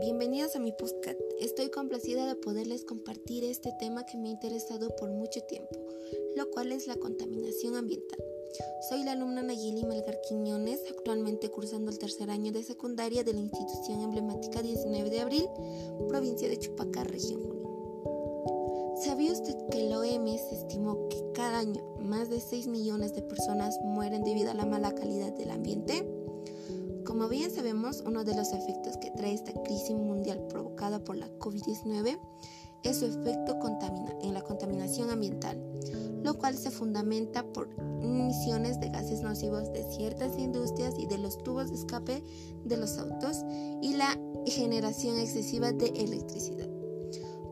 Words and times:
bienvenidos 0.00 0.54
a 0.54 0.60
mi 0.60 0.70
podcast. 0.70 1.18
Estoy 1.40 1.68
complacida 1.70 2.26
de 2.26 2.36
poderles 2.36 2.84
compartir 2.84 3.42
este 3.42 3.72
tema 3.80 4.06
que 4.06 4.16
me 4.16 4.28
ha 4.28 4.30
interesado 4.30 4.94
por 4.94 5.10
mucho 5.10 5.40
tiempo, 5.40 5.80
lo 6.36 6.48
cual 6.50 6.70
es 6.70 6.86
la 6.86 6.94
contaminación 6.94 7.74
ambiental. 7.74 8.20
Soy 8.88 9.02
la 9.02 9.12
alumna 9.12 9.42
Nayeli 9.42 9.84
Melgar 9.84 10.20
Quiñones, 10.20 10.84
actualmente 10.88 11.50
cursando 11.50 11.90
el 11.90 11.98
tercer 11.98 12.30
año 12.30 12.52
de 12.52 12.62
secundaria 12.62 13.24
de 13.24 13.32
la 13.32 13.40
institución 13.40 14.00
emblemática 14.00 14.62
19 14.62 15.10
de 15.10 15.20
abril, 15.20 15.48
provincia 16.06 16.48
de 16.48 16.56
Chupacar, 16.56 17.10
región 17.10 17.42
Junín. 17.42 17.66
¿Sabía 19.02 19.32
usted 19.32 19.56
que 19.72 19.88
la 19.88 19.98
OMS 19.98 20.52
estimó 20.52 21.08
que 21.08 21.32
cada 21.34 21.58
año 21.58 21.82
más 21.98 22.30
de 22.30 22.38
6 22.38 22.68
millones 22.68 23.12
de 23.12 23.22
personas 23.22 23.76
mueren 23.82 24.22
debido 24.22 24.52
a 24.52 24.54
la 24.54 24.66
mala 24.66 24.94
calidad 24.94 25.32
del 25.32 25.50
ambiente? 25.50 26.06
Como 27.08 27.26
bien 27.30 27.50
sabemos, 27.50 28.02
uno 28.04 28.22
de 28.22 28.34
los 28.34 28.52
efectos 28.52 28.98
que 28.98 29.10
trae 29.10 29.32
esta 29.32 29.54
crisis 29.62 29.96
mundial 29.96 30.46
provocada 30.50 31.02
por 31.02 31.16
la 31.16 31.26
COVID-19 31.38 32.18
es 32.82 32.98
su 32.98 33.06
efecto 33.06 33.58
en 34.20 34.34
la 34.34 34.42
contaminación 34.42 35.08
ambiental, 35.08 35.58
lo 36.22 36.36
cual 36.36 36.54
se 36.54 36.70
fundamenta 36.70 37.50
por 37.54 37.70
emisiones 38.02 38.78
de 38.78 38.90
gases 38.90 39.22
nocivos 39.22 39.72
de 39.72 39.90
ciertas 39.90 40.36
industrias 40.36 40.96
y 40.98 41.06
de 41.06 41.16
los 41.16 41.42
tubos 41.42 41.70
de 41.70 41.76
escape 41.76 42.22
de 42.66 42.76
los 42.76 42.98
autos 42.98 43.38
y 43.80 43.94
la 43.94 44.14
generación 44.44 45.18
excesiva 45.18 45.72
de 45.72 45.86
electricidad. 45.86 46.68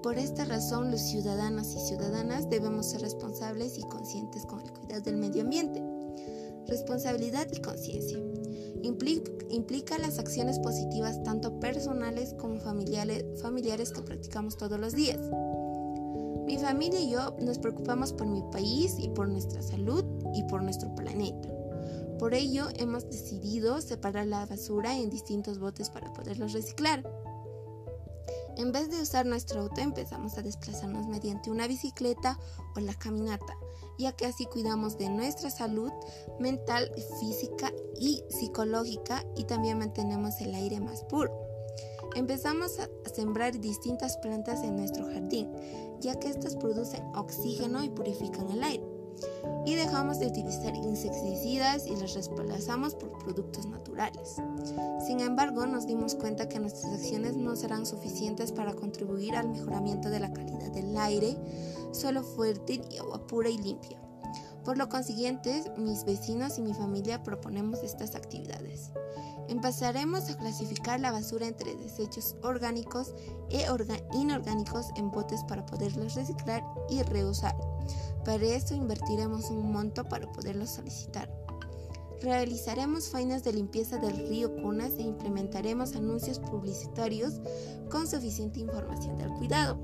Por 0.03 0.19
esta 0.19 0.45
razón, 0.45 0.91
los 0.91 1.01
ciudadanos 1.01 1.75
y 1.75 1.81
ciudadanas 1.81 2.51
debemos 2.51 2.91
ser 2.91 3.01
responsables 3.01 3.79
y 3.79 3.83
conscientes 3.85 4.45
con 4.45 4.61
el 4.61 4.71
cuidado 4.71 5.01
del 5.01 5.17
medio 5.17 5.45
ambiente. 5.45 5.83
Responsabilidad 6.67 7.47
y 7.53 7.63
conciencia 7.63 8.19
implica, 8.83 9.99
las 9.99 10.19
acciones 10.19 10.59
positivas 10.59 11.23
tanto 11.23 11.59
personales 11.61 12.35
como 12.39 12.61
familiares, 12.61 13.25
familiares 13.41 13.93
que 13.93 14.03
practicamos 14.03 14.57
todos 14.57 14.79
los 14.79 14.95
días. 14.95 15.19
Mi 16.47 16.59
familia 16.59 17.01
y 17.01 17.11
yo 17.11 17.37
nos 17.41 17.59
preocupamos 17.59 18.13
por 18.13 18.27
mi 18.27 18.43
país 18.53 18.97
y 18.99 19.09
por 19.09 19.29
nuestra 19.29 19.63
salud 19.63 20.05
y 20.35 20.45
por 20.45 20.63
nuestro 20.63 20.95
planeta. 20.95 21.49
Por 22.19 22.35
ello 22.35 22.69
hemos 22.77 23.05
decidido 23.11 23.81
separar 23.81 24.27
la 24.27 24.47
basura 24.47 24.97
en 24.97 25.11
distintos 25.11 25.59
botes 25.59 25.91
para 25.91 26.13
poderlos 26.13 26.53
reciclar. 26.53 27.03
En 28.57 28.73
vez 28.73 28.91
de 28.91 29.03
usar 29.03 29.27
nuestro 29.27 29.61
auto 29.61 29.83
empezamos 29.83 30.39
a 30.39 30.43
desplazarnos 30.43 31.07
mediante 31.07 31.51
una 31.51 31.67
bicicleta 31.67 32.39
o 32.75 32.81
la 32.81 32.95
caminata, 32.95 33.55
ya 33.99 34.13
que 34.13 34.25
así 34.25 34.47
cuidamos 34.47 34.97
de 34.97 35.11
nuestra 35.11 35.51
salud 35.51 35.93
mental, 36.41 36.91
física 37.21 37.71
y 38.01 38.25
psicológica 38.31 39.25
y 39.37 39.45
también 39.45 39.79
mantenemos 39.79 40.41
el 40.41 40.55
aire 40.55 40.81
más 40.81 41.05
puro. 41.05 41.31
Empezamos 42.15 42.79
a 42.79 42.89
sembrar 43.15 43.61
distintas 43.61 44.17
plantas 44.17 44.63
en 44.63 44.77
nuestro 44.77 45.05
jardín, 45.05 45.53
ya 46.01 46.19
que 46.19 46.29
estas 46.29 46.57
producen 46.57 47.05
oxígeno 47.15 47.85
y 47.85 47.91
purifican 47.91 48.49
el 48.49 48.63
aire 48.65 48.96
y 49.65 49.75
dejamos 49.75 50.19
de 50.19 50.29
utilizar 50.29 50.75
insecticidas 50.75 51.87
y 51.87 51.97
los 51.97 52.15
reemplazamos 52.15 52.95
por 52.95 53.19
productos 53.19 53.67
naturales. 53.67 54.37
Sin 55.07 55.21
embargo, 55.21 55.67
nos 55.67 55.87
dimos 55.87 56.15
cuenta 56.15 56.49
que 56.49 56.61
nuestras 56.61 56.93
acciones 56.93 57.37
no 57.37 57.57
serán 57.57 57.87
suficientes 57.87 58.53
para 58.53 58.75
contribuir 58.75 59.35
al 59.35 59.49
mejoramiento 59.49 60.09
de 60.09 60.21
la 60.21 60.33
calidad 60.33 60.71
del 60.71 60.97
aire, 60.97 61.37
suelo 61.93 62.23
fuerte 62.23 62.81
y 62.91 62.99
agua 62.99 63.27
pura 63.27 63.49
y 63.49 63.59
limpia. 63.59 64.06
Por 64.67 64.79
lo 64.79 64.89
consiguiente, 64.89 65.63
mis 65.77 66.05
vecinos 66.05 66.59
y 66.59 66.63
mi 66.63 66.75
familia 66.75 67.23
proponemos 67.23 67.85
estas 67.85 68.17
actividades. 68.17 68.91
Empezaremos 69.49 70.29
a 70.29 70.37
clasificar 70.37 70.99
la 70.99 71.13
basura 71.13 71.47
entre 71.47 71.77
desechos 71.77 72.35
orgánicos 72.43 73.15
e 73.49 73.65
inorgánicos 74.13 74.87
en 74.97 75.13
botes 75.13 75.45
para 75.45 75.65
poderlos 75.65 76.17
reciclar 76.17 76.65
y 76.91 77.01
reusar. 77.05 77.55
Para 78.25 78.45
esto 78.45 78.75
invertiremos 78.75 79.51
un 79.51 79.71
monto 79.71 80.03
para 80.03 80.27
poderlos 80.33 80.71
solicitar. 80.71 81.33
Realizaremos 82.21 83.09
faenas 83.09 83.45
de 83.45 83.53
limpieza 83.53 83.99
del 83.99 84.17
río 84.29 84.53
Cunas 84.57 84.95
e 84.99 85.03
implementaremos 85.03 85.95
anuncios 85.95 86.41
publicitarios 86.41 87.35
con 87.89 88.09
suficiente 88.09 88.59
información 88.59 89.17
del 89.17 89.33
cuidado. 89.35 89.79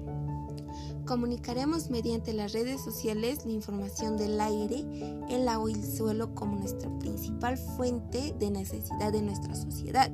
Comunicaremos 1.07 1.91
mediante 1.91 2.33
las 2.33 2.53
redes 2.53 2.81
sociales 2.81 3.45
la 3.45 3.53
información 3.53 4.17
del 4.17 4.41
aire, 4.41 4.85
el 5.29 5.49
agua 5.49 5.71
y 5.71 5.75
el 5.75 5.85
suelo 5.85 6.35
como 6.35 6.57
nuestra 6.57 6.91
principal 6.99 7.59
fuente 7.59 8.35
de 8.39 8.51
necesidad 8.51 9.13
de 9.13 9.23
nuestra 9.23 9.55
sociedad. 9.55 10.11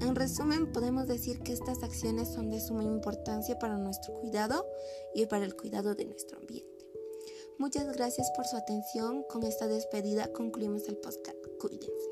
En 0.00 0.16
resumen, 0.16 0.72
podemos 0.72 1.06
decir 1.06 1.40
que 1.40 1.52
estas 1.52 1.82
acciones 1.84 2.28
son 2.28 2.50
de 2.50 2.60
suma 2.60 2.82
importancia 2.82 3.58
para 3.58 3.78
nuestro 3.78 4.14
cuidado 4.14 4.66
y 5.14 5.26
para 5.26 5.44
el 5.44 5.54
cuidado 5.54 5.94
de 5.94 6.06
nuestro 6.06 6.38
ambiente. 6.38 6.72
Muchas 7.58 7.86
gracias 7.92 8.30
por 8.34 8.44
su 8.44 8.56
atención. 8.56 9.24
Con 9.28 9.44
esta 9.44 9.68
despedida 9.68 10.32
concluimos 10.32 10.88
el 10.88 10.96
podcast. 10.96 11.36
Cuídense. 11.60 12.11